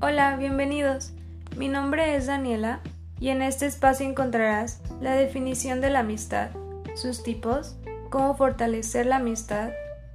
[0.00, 1.10] Hola, bienvenidos.
[1.56, 2.82] Mi nombre es Daniela
[3.18, 6.50] y en este espacio encontrarás la definición de la amistad,
[6.94, 7.74] sus tipos,
[8.08, 9.70] cómo fortalecer la amistad,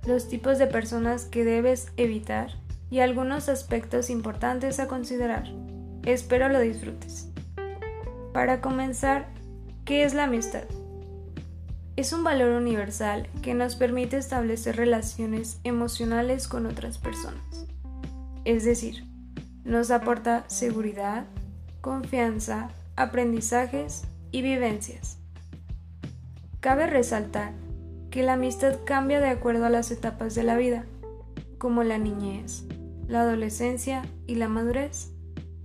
[0.05, 2.51] los tipos de personas que debes evitar
[2.89, 5.51] y algunos aspectos importantes a considerar.
[6.05, 7.27] Espero lo disfrutes.
[8.31, 9.27] Para comenzar,
[9.83, 10.63] ¿qué es la amistad?
[11.97, 17.67] Es un valor universal que nos permite establecer relaciones emocionales con otras personas.
[18.45, 19.12] Es decir,
[19.63, 21.25] nos aporta seguridad,
[21.81, 25.17] confianza, aprendizajes y vivencias.
[26.59, 27.53] Cabe resaltar
[28.09, 30.85] que la amistad cambia de acuerdo a las etapas de la vida,
[31.57, 32.63] como la niñez,
[33.07, 35.11] la adolescencia y la madurez,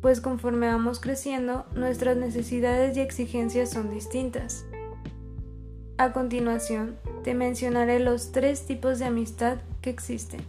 [0.00, 4.64] pues conforme vamos creciendo, nuestras necesidades y exigencias son distintas.
[5.98, 10.40] A continuación, te mencionaré los tres tipos de amistad que existen.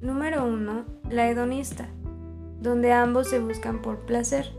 [0.00, 0.84] Número 1.
[1.10, 1.88] La hedonista,
[2.64, 4.50] donde ambos se buscan por placer.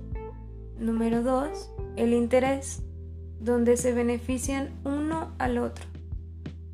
[0.78, 1.72] Número 2.
[1.96, 2.84] El interés,
[3.40, 5.86] donde se benefician uno al otro.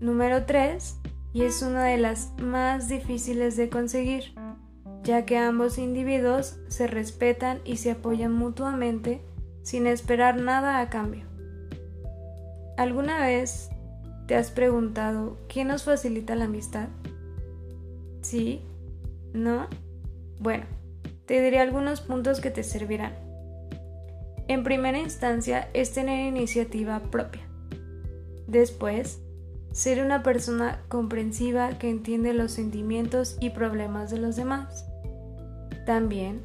[0.02, 0.98] Número 3.
[1.34, 4.34] Y es una de las más difíciles de conseguir,
[5.04, 9.22] ya que ambos individuos se respetan y se apoyan mutuamente
[9.64, 11.24] sin esperar nada a cambio.
[12.78, 13.70] ¿Alguna vez
[14.28, 16.90] te has preguntado qué nos facilita la amistad?
[18.22, 18.62] ¿Sí?
[19.34, 19.68] ¿No?
[20.38, 20.66] Bueno,
[21.32, 23.14] te diré algunos puntos que te servirán.
[24.50, 27.48] En primera instancia es tener iniciativa propia.
[28.48, 29.22] Después,
[29.72, 34.86] ser una persona comprensiva que entiende los sentimientos y problemas de los demás.
[35.86, 36.42] También,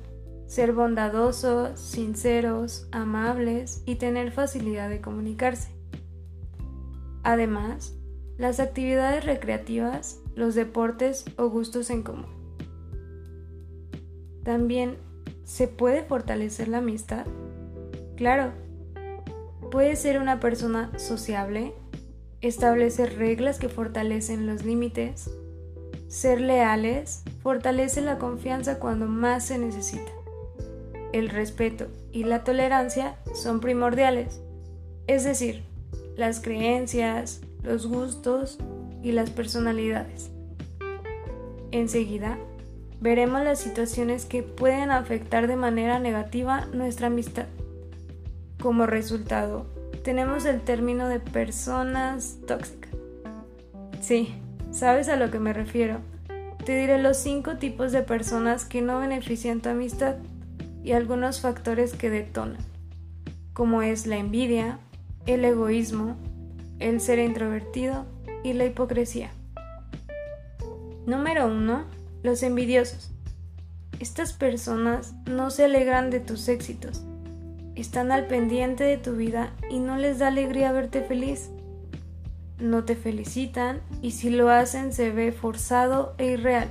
[0.47, 5.71] ser bondadosos, sinceros, amables y tener facilidad de comunicarse.
[7.25, 7.93] Además,
[8.39, 12.46] las actividades recreativas, los deportes o gustos en común.
[14.47, 14.97] También,
[15.43, 17.27] ¿se puede fortalecer la amistad?
[18.15, 18.53] Claro,
[19.73, 21.75] puede ser una persona sociable,
[22.43, 25.29] establecer reglas que fortalecen los límites,
[26.07, 30.13] ser leales, fortalece la confianza cuando más se necesita.
[31.13, 34.41] El respeto y la tolerancia son primordiales,
[35.09, 35.65] es decir,
[36.17, 38.59] las creencias, los gustos
[39.03, 40.31] y las personalidades.
[41.73, 42.39] Enseguida,
[43.01, 47.47] veremos las situaciones que pueden afectar de manera negativa nuestra amistad.
[48.61, 49.67] Como resultado,
[50.03, 52.91] tenemos el término de personas tóxicas.
[54.01, 54.35] Sí,
[54.71, 55.99] ¿sabes a lo que me refiero?
[56.65, 60.17] Te diré los cinco tipos de personas que no benefician tu amistad
[60.83, 62.63] y algunos factores que detonan,
[63.53, 64.79] como es la envidia,
[65.27, 66.17] el egoísmo,
[66.79, 68.07] el ser introvertido
[68.45, 69.31] y la hipocresía.
[71.07, 71.85] Número 1.
[72.23, 73.11] Los envidiosos.
[74.01, 77.03] Estas personas no se alegran de tus éxitos,
[77.77, 81.51] están al pendiente de tu vida y no les da alegría verte feliz.
[82.59, 86.71] No te felicitan y si lo hacen se ve forzado e irreal.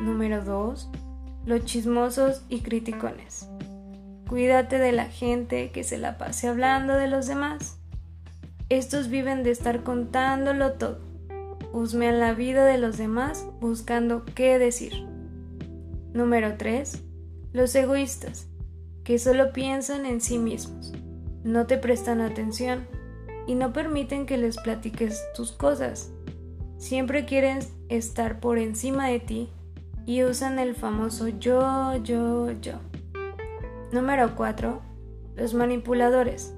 [0.00, 0.90] Número 2.
[1.46, 3.48] Los chismosos y criticones.
[4.28, 7.78] Cuídate de la gente que se la pase hablando de los demás.
[8.68, 11.09] Estos viven de estar contándolo todo.
[11.72, 15.06] Husmean la vida de los demás buscando qué decir.
[16.12, 17.04] Número 3.
[17.52, 18.48] Los egoístas,
[19.04, 20.92] que solo piensan en sí mismos.
[21.44, 22.88] No te prestan atención
[23.46, 26.10] y no permiten que les platiques tus cosas.
[26.78, 29.48] Siempre quieren estar por encima de ti
[30.06, 32.80] y usan el famoso yo, yo, yo.
[33.92, 34.80] Número 4.
[35.36, 36.52] Los manipuladores.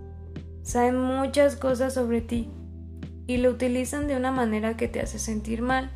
[0.63, 2.51] Saben muchas cosas sobre ti
[3.27, 5.91] y lo utilizan de una manera que te hace sentir mal.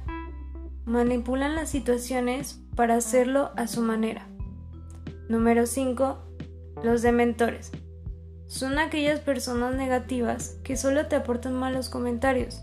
[0.85, 4.29] Manipulan las situaciones para hacerlo a su manera.
[5.29, 6.19] Número 5.
[6.85, 7.73] Los dementores.
[8.47, 12.63] Son aquellas personas negativas que solo te aportan malos comentarios,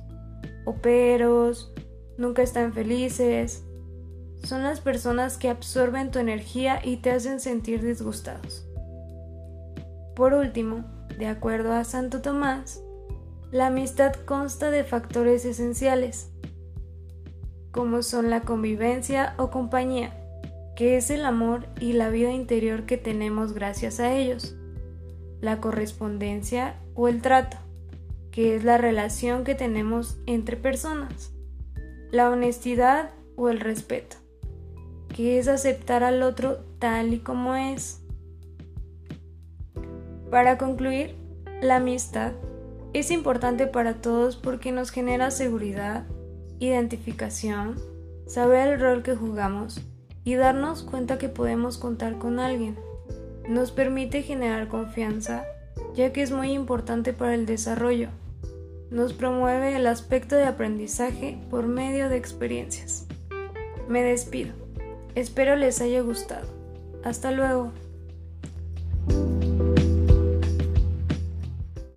[0.65, 1.73] o peros,
[2.17, 3.65] nunca están felices,
[4.43, 8.65] son las personas que absorben tu energía y te hacen sentir disgustados.
[10.15, 10.85] Por último,
[11.17, 12.81] de acuerdo a Santo Tomás,
[13.53, 16.31] la amistad consta de factores esenciales,
[17.69, 20.17] como son la convivencia o compañía,
[20.75, 24.55] que es el amor y la vida interior que tenemos gracias a ellos,
[25.39, 27.57] la correspondencia o el trato,
[28.31, 31.31] que es la relación que tenemos entre personas,
[32.09, 34.15] la honestidad o el respeto,
[35.09, 38.01] que es aceptar al otro tal y como es.
[40.31, 41.15] Para concluir,
[41.61, 42.33] la amistad
[42.93, 46.05] es importante para todos porque nos genera seguridad,
[46.59, 47.79] identificación,
[48.27, 49.81] saber el rol que jugamos
[50.23, 52.77] y darnos cuenta que podemos contar con alguien.
[53.49, 55.43] Nos permite generar confianza,
[55.95, 58.09] ya que es muy importante para el desarrollo.
[58.89, 63.07] Nos promueve el aspecto de aprendizaje por medio de experiencias.
[63.87, 64.53] Me despido.
[65.15, 66.47] Espero les haya gustado.
[67.03, 67.73] Hasta luego.